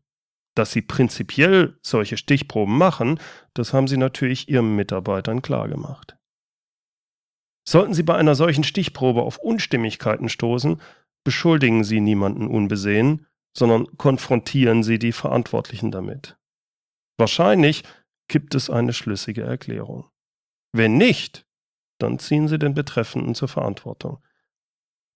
Dass 0.55 0.71
Sie 0.71 0.81
prinzipiell 0.81 1.77
solche 1.81 2.17
Stichproben 2.17 2.77
machen, 2.77 3.19
das 3.53 3.71
haben 3.71 3.87
Sie 3.87 3.97
natürlich 3.97 4.49
Ihren 4.49 4.75
Mitarbeitern 4.75 5.41
klargemacht. 5.41 6.17
Sollten 7.67 7.93
Sie 7.93 8.03
bei 8.03 8.15
einer 8.15 8.33
solchen 8.33 8.63
Stichprobe 8.63 9.21
auf 9.21 9.37
Unstimmigkeiten 9.37 10.27
stoßen, 10.27 10.81
beschuldigen 11.23 11.83
Sie 11.83 12.01
niemanden 12.01 12.47
unbesehen, 12.47 13.27
sondern 13.53 13.97
konfrontieren 13.97 14.83
Sie 14.83 14.99
die 14.99 15.11
Verantwortlichen 15.11 15.91
damit. 15.91 16.37
Wahrscheinlich 17.17 17.83
gibt 18.27 18.55
es 18.55 18.69
eine 18.69 18.93
schlüssige 18.93 19.43
Erklärung. 19.43 20.09
Wenn 20.71 20.97
nicht, 20.97 21.45
dann 21.97 22.19
ziehen 22.19 22.47
Sie 22.47 22.59
den 22.59 22.73
Betreffenden 22.73 23.35
zur 23.35 23.47
Verantwortung. 23.47 24.23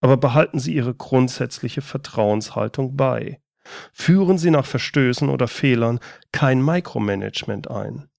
Aber 0.02 0.18
behalten 0.18 0.60
Sie 0.60 0.74
Ihre 0.76 0.94
grundsätzliche 0.94 1.82
Vertrauenshaltung 1.82 2.98
bei. 2.98 3.42
Führen 3.94 4.38
Sie 4.38 4.52
nach 4.52 4.66
Verstößen 4.66 5.30
oder 5.30 5.48
Fehlern 5.48 6.00
kein 6.32 6.64
Micromanagement 6.64 7.70
ein. 7.70 8.10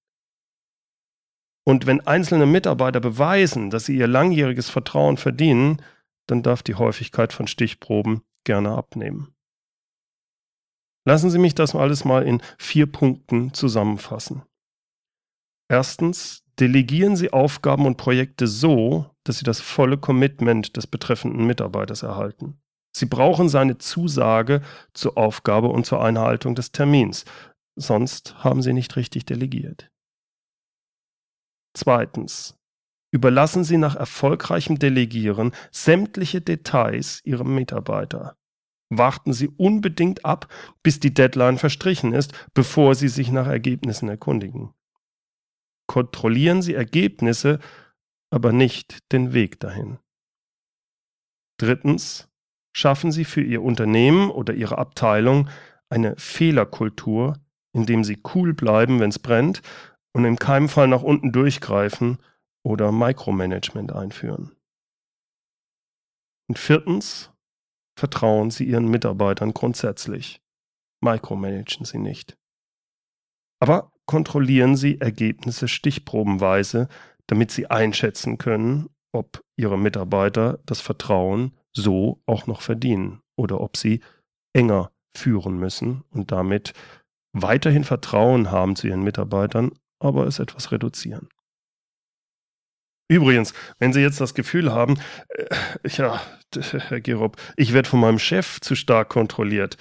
Und 1.64 1.86
wenn 1.86 2.06
einzelne 2.06 2.46
Mitarbeiter 2.46 3.00
beweisen, 3.00 3.70
dass 3.70 3.86
sie 3.86 3.96
ihr 3.96 4.06
langjähriges 4.06 4.68
Vertrauen 4.68 5.16
verdienen, 5.16 5.82
dann 6.26 6.42
darf 6.42 6.62
die 6.62 6.74
Häufigkeit 6.74 7.32
von 7.32 7.46
Stichproben 7.46 8.22
gerne 8.44 8.72
abnehmen. 8.72 9.33
Lassen 11.06 11.30
Sie 11.30 11.38
mich 11.38 11.54
das 11.54 11.74
alles 11.74 12.04
mal 12.04 12.22
in 12.22 12.42
vier 12.58 12.90
Punkten 12.90 13.52
zusammenfassen. 13.52 14.42
Erstens, 15.68 16.44
delegieren 16.58 17.16
Sie 17.16 17.32
Aufgaben 17.32 17.86
und 17.86 17.96
Projekte 17.96 18.46
so, 18.46 19.10
dass 19.24 19.38
Sie 19.38 19.44
das 19.44 19.60
volle 19.60 19.98
Commitment 19.98 20.76
des 20.76 20.86
betreffenden 20.86 21.46
Mitarbeiters 21.46 22.02
erhalten. 22.02 22.58
Sie 22.96 23.06
brauchen 23.06 23.48
seine 23.48 23.78
Zusage 23.78 24.62
zur 24.92 25.18
Aufgabe 25.18 25.68
und 25.68 25.84
zur 25.84 26.02
Einhaltung 26.02 26.54
des 26.54 26.70
Termins, 26.70 27.24
sonst 27.76 28.44
haben 28.44 28.62
Sie 28.62 28.72
nicht 28.72 28.96
richtig 28.96 29.24
delegiert. 29.24 29.90
Zweitens. 31.76 32.56
Überlassen 33.12 33.62
Sie 33.62 33.76
nach 33.76 33.94
erfolgreichem 33.94 34.78
Delegieren 34.78 35.52
sämtliche 35.70 36.40
Details 36.40 37.20
Ihrem 37.24 37.54
Mitarbeiter. 37.54 38.36
Warten 38.98 39.32
Sie 39.32 39.48
unbedingt 39.48 40.24
ab, 40.24 40.48
bis 40.82 41.00
die 41.00 41.14
Deadline 41.14 41.58
verstrichen 41.58 42.12
ist, 42.12 42.32
bevor 42.54 42.94
Sie 42.94 43.08
sich 43.08 43.30
nach 43.30 43.46
Ergebnissen 43.46 44.08
erkundigen. 44.08 44.72
Kontrollieren 45.86 46.62
Sie 46.62 46.74
Ergebnisse, 46.74 47.58
aber 48.30 48.52
nicht 48.52 48.98
den 49.12 49.32
Weg 49.32 49.60
dahin. 49.60 49.98
Drittens. 51.58 52.28
Schaffen 52.76 53.12
Sie 53.12 53.24
für 53.24 53.40
Ihr 53.40 53.62
Unternehmen 53.62 54.30
oder 54.30 54.52
Ihre 54.52 54.78
Abteilung 54.78 55.48
eine 55.88 56.16
Fehlerkultur, 56.16 57.38
indem 57.72 58.02
Sie 58.02 58.20
cool 58.34 58.52
bleiben, 58.52 58.98
wenn 58.98 59.10
es 59.10 59.20
brennt 59.20 59.62
und 60.12 60.24
in 60.24 60.36
keinem 60.36 60.68
Fall 60.68 60.88
nach 60.88 61.02
unten 61.02 61.30
durchgreifen 61.30 62.18
oder 62.64 62.90
Micromanagement 62.90 63.92
einführen. 63.92 64.56
Und 66.48 66.58
viertens, 66.58 67.30
vertrauen 67.98 68.50
Sie 68.50 68.64
Ihren 68.64 68.88
Mitarbeitern 68.88 69.54
grundsätzlich. 69.54 70.40
Micromanagen 71.00 71.84
Sie 71.84 71.98
nicht. 71.98 72.36
Aber 73.60 73.92
kontrollieren 74.06 74.76
Sie 74.76 75.00
Ergebnisse 75.00 75.68
stichprobenweise, 75.68 76.88
damit 77.26 77.50
Sie 77.50 77.70
einschätzen 77.70 78.38
können, 78.38 78.88
ob 79.12 79.42
Ihre 79.56 79.78
Mitarbeiter 79.78 80.58
das 80.66 80.80
Vertrauen 80.80 81.56
so 81.76 82.22
auch 82.26 82.46
noch 82.46 82.60
verdienen 82.60 83.20
oder 83.36 83.60
ob 83.60 83.76
sie 83.76 84.00
enger 84.54 84.92
führen 85.16 85.58
müssen 85.58 86.04
und 86.10 86.32
damit 86.32 86.72
weiterhin 87.32 87.84
Vertrauen 87.84 88.50
haben 88.50 88.76
zu 88.76 88.86
ihren 88.86 89.02
Mitarbeitern, 89.02 89.72
aber 90.00 90.26
es 90.26 90.38
etwas 90.38 90.72
reduzieren. 90.72 91.28
Übrigens, 93.08 93.52
wenn 93.78 93.92
Sie 93.92 94.00
jetzt 94.00 94.20
das 94.20 94.34
Gefühl 94.34 94.72
haben, 94.72 94.98
äh, 95.28 95.46
ja, 95.88 96.22
Herr 96.54 97.00
Gerob, 97.00 97.36
ich 97.56 97.72
werde 97.72 97.88
von 97.88 98.00
meinem 98.00 98.18
Chef 98.18 98.60
zu 98.60 98.74
stark 98.74 99.10
kontrolliert, 99.10 99.76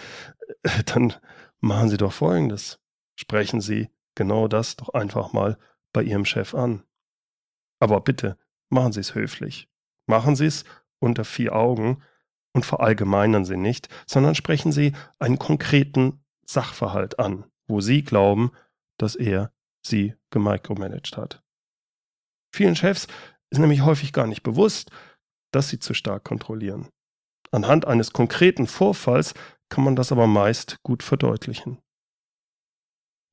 äh, 0.63 0.83
dann 0.85 1.13
machen 1.61 1.89
Sie 1.89 1.97
doch 1.97 2.11
Folgendes. 2.11 2.79
Sprechen 3.15 3.61
Sie 3.61 3.89
genau 4.15 4.47
das 4.47 4.75
doch 4.75 4.89
einfach 4.89 5.31
mal 5.31 5.57
bei 5.93 6.03
Ihrem 6.03 6.25
Chef 6.25 6.53
an. 6.53 6.83
Aber 7.79 8.01
bitte, 8.01 8.37
machen 8.69 8.91
Sie 8.91 8.99
es 8.99 9.15
höflich. 9.15 9.69
Machen 10.05 10.35
Sie 10.35 10.45
es 10.45 10.65
unter 10.99 11.23
vier 11.23 11.55
Augen 11.55 12.03
und 12.53 12.65
verallgemeinern 12.65 13.45
Sie 13.45 13.57
nicht, 13.57 13.87
sondern 14.05 14.35
sprechen 14.35 14.71
Sie 14.71 14.93
einen 15.19 15.39
konkreten 15.39 16.23
Sachverhalt 16.45 17.19
an, 17.19 17.45
wo 17.67 17.81
Sie 17.81 18.03
glauben, 18.03 18.51
dass 18.97 19.15
er 19.15 19.53
Sie 19.85 20.15
gemicromanagt 20.29 21.17
hat. 21.17 21.42
Vielen 22.53 22.75
Chefs 22.75 23.07
ist 23.49 23.59
nämlich 23.59 23.81
häufig 23.81 24.13
gar 24.13 24.27
nicht 24.27 24.43
bewusst, 24.43 24.91
dass 25.51 25.69
sie 25.69 25.79
zu 25.79 25.93
stark 25.93 26.23
kontrollieren. 26.23 26.89
Anhand 27.51 27.85
eines 27.85 28.13
konkreten 28.13 28.67
Vorfalls 28.67 29.33
kann 29.69 29.83
man 29.83 29.95
das 29.95 30.11
aber 30.11 30.27
meist 30.27 30.77
gut 30.83 31.03
verdeutlichen. 31.03 31.79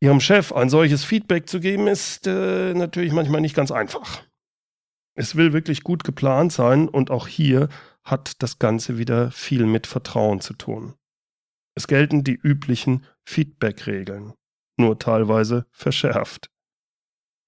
Ihrem 0.03 0.21
Chef 0.21 0.53
ein 0.53 0.71
solches 0.71 1.05
Feedback 1.05 1.49
zu 1.49 1.61
geben, 1.61 1.87
ist 1.87 2.27
äh, 2.27 2.73
natürlich 2.73 3.13
manchmal 3.13 3.43
nicht 3.43 3.55
ganz 3.55 3.71
einfach. 3.71 4.23
Es 5.15 5.37
will 5.37 5.53
wirklich 5.53 5.83
gut 5.83 6.05
geplant 6.05 6.53
sein 6.53 6.89
und 6.89 7.11
auch 7.11 7.29
hier 7.29 7.69
hat 8.03 8.43
das 8.43 8.59
Ganze 8.59 8.97
wieder 8.97 9.31
viel 9.31 9.67
mit 9.67 9.87
Vertrauen 9.87 10.41
zu 10.41 10.55
tun. 10.55 10.95
Es 11.77 11.87
gelten 11.87 12.25
die 12.25 12.35
üblichen 12.35 13.05
Feedback-Regeln, 13.27 14.33
nur 14.79 14.99
teilweise 14.99 15.67
verschärft. 15.73 16.51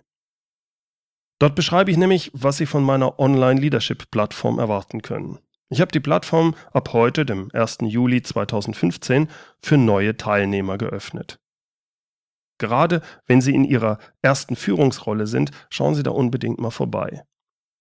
Dort 1.40 1.56
beschreibe 1.56 1.90
ich 1.90 1.98
nämlich, 1.98 2.30
was 2.36 2.58
Sie 2.58 2.68
von 2.68 2.84
meiner 2.84 3.20
Online-Leadership-Plattform 3.20 4.60
erwarten 4.60 5.02
können. 5.02 5.40
Ich 5.70 5.82
habe 5.82 5.92
die 5.92 6.02
Plattform 6.02 6.54
ab 6.72 6.94
heute, 6.94 7.26
dem 7.26 7.50
1. 7.52 7.80
Juli 7.82 8.22
2015, 8.22 9.28
für 9.60 9.78
neue 9.78 10.18
Teilnehmer 10.18 10.78
geöffnet. 10.78 11.40
Gerade 12.58 13.02
wenn 13.26 13.42
Sie 13.42 13.54
in 13.54 13.64
Ihrer 13.64 13.98
ersten 14.22 14.56
Führungsrolle 14.56 15.28
sind, 15.28 15.52
schauen 15.70 15.96
Sie 15.96 16.04
da 16.04 16.12
unbedingt 16.12 16.60
mal 16.60 16.72
vorbei. 16.72 17.24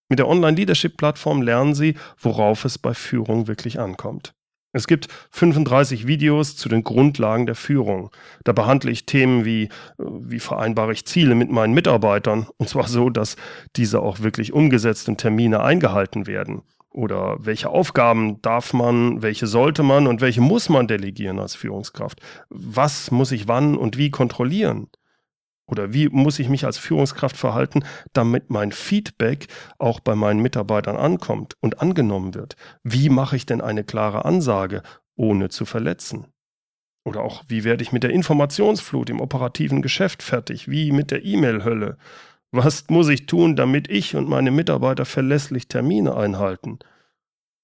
Mit 0.09 0.19
der 0.19 0.29
Online-Leadership-Plattform 0.29 1.43
lernen 1.43 1.75
Sie, 1.75 1.97
worauf 2.19 2.65
es 2.65 2.79
bei 2.79 2.95
Führung 2.95 3.47
wirklich 3.47 3.81
ankommt. 3.81 4.35
Es 4.75 4.87
gibt 4.87 5.09
35 5.31 6.07
Videos 6.07 6.57
zu 6.57 6.69
den 6.69 6.83
Grundlagen 6.83 7.45
der 7.45 7.55
Führung. 7.55 8.11
Da 8.45 8.53
behandle 8.53 8.91
ich 8.91 9.05
Themen 9.05 9.45
wie, 9.45 9.65
äh, 9.65 9.69
wie 9.99 10.41
vereinbare 10.41 10.93
ich 10.93 11.05
Ziele 11.05 11.35
mit 11.35 11.51
meinen 11.51 11.75
Mitarbeitern, 11.75 12.47
und 12.57 12.69
zwar 12.69 12.89
so, 12.89 13.11
dass 13.11 13.37
diese 13.77 14.01
auch 14.01 14.21
wirklich 14.21 14.53
umgesetzt 14.53 15.09
und 15.09 15.19
Termine 15.19 15.63
eingehalten 15.63 16.27
werden. 16.27 16.63
Oder 16.92 17.38
welche 17.40 17.70
Aufgaben 17.70 18.42
darf 18.42 18.74
man, 18.74 19.22
welche 19.22 19.46
sollte 19.46 19.83
man 19.83 20.07
und 20.07 20.20
welche 20.20 20.42
muss 20.42 20.68
man 20.68 20.87
delegieren 20.87 21.38
als 21.38 21.55
Führungskraft? 21.55 22.20
Was 22.50 23.11
muss 23.11 23.33
ich 23.33 23.48
wann 23.48 23.76
und 23.76 23.96
wie 23.96 24.11
kontrollieren? 24.11 24.88
Oder 25.66 25.94
wie 25.94 26.09
muss 26.11 26.38
ich 26.38 26.50
mich 26.50 26.66
als 26.66 26.76
Führungskraft 26.76 27.37
verhalten, 27.37 27.83
damit 28.12 28.50
mein 28.50 28.72
Feedback 28.72 29.46
auch 29.78 30.00
bei 30.00 30.14
meinen 30.14 30.42
Mitarbeitern 30.42 30.96
ankommt 30.96 31.57
und 31.61 31.81
angenommen 31.81 32.35
wird? 32.35 32.57
Wie 32.83 33.09
mache 33.09 33.37
ich 33.37 33.46
denn 33.46 33.62
eine 33.62 33.85
klare 33.85 34.26
Ansage, 34.26 34.83
ohne 35.16 35.48
zu 35.48 35.64
verletzen? 35.64 36.26
Oder 37.05 37.22
auch, 37.22 37.42
wie 37.48 37.64
werde 37.64 37.83
ich 37.83 37.92
mit 37.92 38.02
der 38.02 38.11
Informationsflut 38.11 39.09
im 39.09 39.20
operativen 39.20 39.81
Geschäft 39.81 40.22
fertig? 40.22 40.68
Wie 40.68 40.92
mit 40.92 41.11
der 41.11 41.24
E-Mail-Hölle? 41.24 41.96
Was 42.53 42.85
muss 42.91 43.09
ich 43.09 43.25
tun, 43.25 43.57
damit 43.57 43.88
ich 43.88 44.15
und 44.15 44.29
meine 44.29 44.51
Mitarbeiter 44.51 45.07
verlässlich 45.07 45.69
Termine 45.69 46.15
einhalten? 46.15 46.79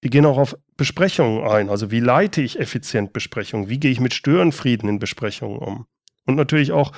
Wir 0.01 0.09
gehen 0.09 0.25
auch 0.25 0.39
auf 0.39 0.57
Besprechungen 0.77 1.47
ein. 1.47 1.69
Also 1.69 1.91
wie 1.91 1.99
leite 1.99 2.41
ich 2.41 2.59
effizient 2.59 3.13
Besprechungen? 3.13 3.69
Wie 3.69 3.79
gehe 3.79 3.91
ich 3.91 3.99
mit 3.99 4.15
Störenfrieden 4.15 4.89
in 4.89 4.97
Besprechungen 4.97 5.59
um? 5.59 5.85
Und 6.25 6.35
natürlich 6.35 6.71
auch, 6.71 6.91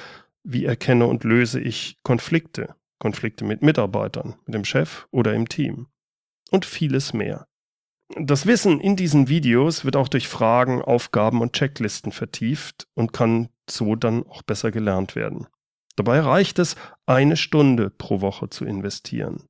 wie 0.43 0.65
erkenne 0.65 1.06
und 1.06 1.25
löse 1.25 1.60
ich 1.60 1.99
Konflikte? 2.04 2.75
Konflikte 2.97 3.43
mit 3.43 3.62
Mitarbeitern, 3.62 4.36
mit 4.45 4.56
dem 4.56 4.65
Chef 4.65 5.08
oder 5.12 5.34
im 5.34 5.49
Team? 5.49 5.88
Und 6.49 6.65
vieles 6.65 7.13
mehr. 7.13 7.47
Das 8.17 8.45
Wissen 8.45 8.80
in 8.80 8.95
diesen 8.95 9.27
Videos 9.27 9.84
wird 9.84 9.95
auch 9.95 10.08
durch 10.08 10.27
Fragen, 10.27 10.82
Aufgaben 10.82 11.41
und 11.41 11.54
Checklisten 11.54 12.12
vertieft 12.12 12.88
und 12.93 13.12
kann 13.12 13.49
so 13.69 13.95
dann 13.95 14.25
auch 14.27 14.43
besser 14.43 14.71
gelernt 14.71 15.15
werden. 15.15 15.47
Dabei 15.95 16.19
reicht 16.21 16.60
es, 16.60 16.75
eine 17.06 17.38
Stunde 17.38 17.89
pro 17.89 18.21
Woche 18.21 18.49
zu 18.49 18.65
investieren. 18.65 19.43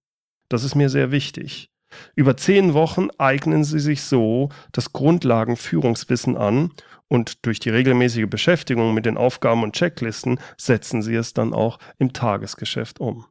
Das 0.50 0.64
ist 0.64 0.76
mir 0.76 0.90
sehr 0.90 1.12
wichtig. 1.12 1.70
Über 2.16 2.38
zehn 2.38 2.74
Wochen 2.74 3.10
eignen 3.18 3.64
Sie 3.64 3.80
sich 3.80 4.04
so 4.04 4.50
das 4.72 4.94
Grundlagenführungswissen 4.94 6.38
an 6.38 6.72
und 7.08 7.46
durch 7.46 7.60
die 7.60 7.70
regelmäßige 7.70 8.28
Beschäftigung 8.30 8.94
mit 8.94 9.06
den 9.06 9.18
Aufgaben 9.18 9.64
und 9.64 9.76
Checklisten 9.76 10.40
setzen 10.58 11.02
Sie 11.02 11.16
es 11.16 11.34
dann 11.34 11.54
auch 11.54 11.80
im 11.98 12.14
Tagesgeschäft 12.14 13.00
um. 13.00 13.26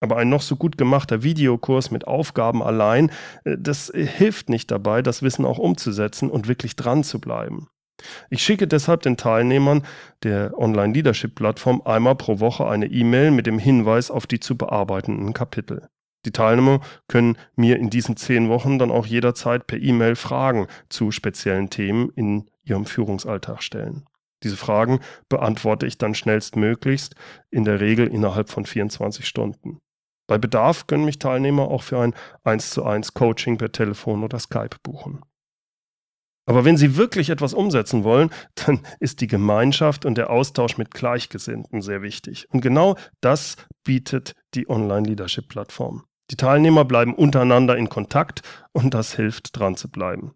Aber 0.00 0.16
ein 0.16 0.28
noch 0.28 0.42
so 0.42 0.56
gut 0.56 0.76
gemachter 0.76 1.22
Videokurs 1.22 1.90
mit 1.90 2.06
Aufgaben 2.06 2.62
allein, 2.62 3.10
äh, 3.44 3.56
das 3.58 3.90
hilft 3.94 4.48
nicht 4.48 4.70
dabei, 4.70 5.00
das 5.00 5.22
Wissen 5.22 5.44
auch 5.44 5.58
umzusetzen 5.58 6.28
und 6.28 6.48
wirklich 6.48 6.76
dran 6.76 7.04
zu 7.04 7.20
bleiben. 7.20 7.68
Ich 8.30 8.42
schicke 8.42 8.66
deshalb 8.66 9.02
den 9.02 9.16
Teilnehmern 9.16 9.84
der 10.22 10.58
Online-Leadership-Plattform 10.58 11.82
einmal 11.84 12.16
pro 12.16 12.40
Woche 12.40 12.66
eine 12.66 12.86
E-Mail 12.86 13.30
mit 13.30 13.46
dem 13.46 13.58
Hinweis 13.58 14.10
auf 14.10 14.26
die 14.26 14.40
zu 14.40 14.56
bearbeitenden 14.56 15.32
Kapitel. 15.32 15.88
Die 16.24 16.32
Teilnehmer 16.32 16.80
können 17.08 17.36
mir 17.56 17.78
in 17.78 17.90
diesen 17.90 18.16
zehn 18.16 18.48
Wochen 18.48 18.78
dann 18.78 18.90
auch 18.90 19.06
jederzeit 19.06 19.66
per 19.66 19.78
E-Mail 19.78 20.14
Fragen 20.14 20.66
zu 20.88 21.10
speziellen 21.10 21.68
Themen 21.70 22.10
in 22.10 22.48
ihrem 22.64 22.86
Führungsalltag 22.86 23.62
stellen. 23.62 24.06
Diese 24.42 24.56
Fragen 24.56 25.00
beantworte 25.28 25.86
ich 25.86 25.98
dann 25.98 26.14
schnellstmöglichst, 26.14 27.14
in 27.50 27.64
der 27.64 27.80
Regel 27.80 28.08
innerhalb 28.08 28.50
von 28.50 28.66
24 28.66 29.26
Stunden. 29.26 29.78
Bei 30.28 30.38
Bedarf 30.38 30.86
können 30.86 31.04
mich 31.04 31.18
Teilnehmer 31.18 31.68
auch 31.68 31.82
für 31.82 32.00
ein 32.00 32.14
1 32.44 32.70
zu 32.70 32.84
1 32.84 33.14
Coaching 33.14 33.58
per 33.58 33.72
Telefon 33.72 34.24
oder 34.24 34.38
Skype 34.38 34.76
buchen. 34.82 35.20
Aber 36.46 36.64
wenn 36.64 36.76
Sie 36.76 36.96
wirklich 36.96 37.30
etwas 37.30 37.54
umsetzen 37.54 38.04
wollen, 38.04 38.30
dann 38.54 38.80
ist 39.00 39.20
die 39.20 39.26
Gemeinschaft 39.26 40.04
und 40.04 40.16
der 40.16 40.30
Austausch 40.30 40.76
mit 40.76 40.90
Gleichgesinnten 40.90 41.82
sehr 41.82 42.02
wichtig. 42.02 42.46
Und 42.50 42.60
genau 42.60 42.96
das 43.20 43.56
bietet 43.84 44.34
die 44.54 44.68
Online-Leadership-Plattform. 44.68 46.04
Die 46.30 46.36
Teilnehmer 46.36 46.84
bleiben 46.84 47.14
untereinander 47.14 47.76
in 47.76 47.88
Kontakt 47.88 48.42
und 48.72 48.94
das 48.94 49.14
hilft 49.14 49.58
dran 49.58 49.76
zu 49.76 49.90
bleiben. 49.90 50.32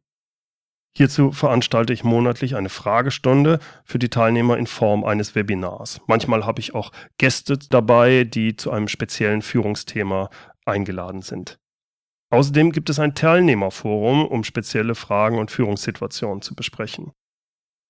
Hierzu 0.97 1.31
veranstalte 1.31 1.92
ich 1.92 2.05
monatlich 2.05 2.57
eine 2.57 2.71
Fragestunde 2.71 3.59
für 3.85 3.99
die 3.99 4.09
Teilnehmer 4.09 4.57
in 4.57 4.66
Form 4.66 5.05
eines 5.05 5.35
Webinars. 5.35 6.01
Manchmal 6.07 6.47
habe 6.47 6.61
ich 6.61 6.75
auch 6.75 6.90
Gäste 7.19 7.59
dabei, 7.59 8.25
die 8.25 8.57
zu 8.57 8.71
einem 8.71 8.88
speziellen 8.88 9.42
Führungsthema 9.42 10.31
eingeladen 10.64 11.21
sind. 11.21 11.59
Außerdem 12.30 12.72
gibt 12.72 12.90
es 12.90 12.98
ein 12.98 13.14
Teilnehmerforum, 13.14 14.26
um 14.26 14.44
spezielle 14.44 14.94
Fragen 14.94 15.38
und 15.38 15.50
Führungssituationen 15.50 16.42
zu 16.42 16.54
besprechen. 16.54 17.12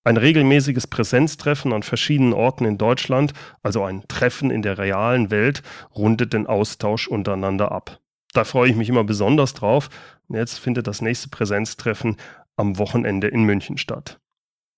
Ein 0.04 0.18
regelmäßiges 0.18 0.86
Präsenztreffen 0.86 1.72
an 1.72 1.82
verschiedenen 1.82 2.32
Orten 2.32 2.64
in 2.64 2.78
Deutschland, 2.78 3.32
also 3.64 3.82
ein 3.82 4.04
Treffen 4.06 4.50
in 4.50 4.62
der 4.62 4.78
realen 4.78 5.32
Welt, 5.32 5.64
rundet 5.96 6.32
den 6.32 6.46
Austausch 6.46 7.08
untereinander 7.08 7.72
ab. 7.72 7.98
Da 8.32 8.44
freue 8.44 8.70
ich 8.70 8.76
mich 8.76 8.88
immer 8.88 9.02
besonders 9.02 9.54
drauf. 9.54 9.88
jetzt 10.28 10.58
findet 10.58 10.86
das 10.86 11.02
nächste 11.02 11.28
Präsenztreffen 11.28 12.16
am 12.56 12.78
Wochenende 12.78 13.26
in 13.26 13.42
München 13.42 13.78
statt. 13.78 14.20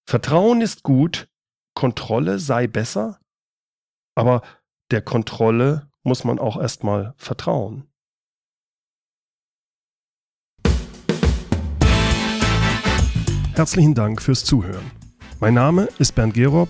Vertrauen 0.05 0.61
ist 0.61 0.83
gut, 0.83 1.29
Kontrolle 1.73 2.37
sei 2.39 2.67
besser, 2.67 3.19
aber 4.15 4.41
der 4.91 5.01
Kontrolle 5.01 5.89
muss 6.03 6.25
man 6.25 6.37
auch 6.37 6.59
erstmal 6.59 7.13
vertrauen. 7.15 7.87
Herzlichen 13.53 13.93
Dank 13.93 14.21
fürs 14.21 14.43
Zuhören. 14.43 14.91
Mein 15.39 15.53
Name 15.53 15.87
ist 15.97 16.15
Bernd 16.15 16.33
Gerob 16.33 16.69